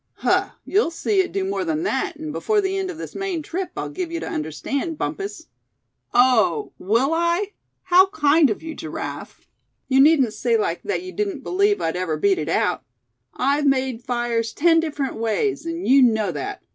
[0.15, 0.53] "Huh!
[0.65, 3.69] you'll see it do more than that, and before the end of this Maine trip,
[3.77, 5.45] I'll give you to understand, Bumpus."
[6.11, 6.73] "Oh!
[6.79, 7.51] will I?
[7.83, 9.47] How kind of you, Giraffe."
[9.87, 12.83] "You needn't say that like you didn't believe I'd ever beat it out.
[13.35, 16.63] I've made fires ten different ways, and you know that.